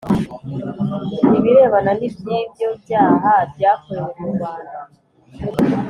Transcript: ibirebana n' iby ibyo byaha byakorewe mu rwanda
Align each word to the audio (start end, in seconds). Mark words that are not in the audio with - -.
ibirebana 1.37 1.91
n' 1.99 2.05
iby 2.07 2.27
ibyo 2.41 2.69
byaha 2.81 3.31
byakorewe 3.53 4.09
mu 4.19 4.27
rwanda 4.33 4.77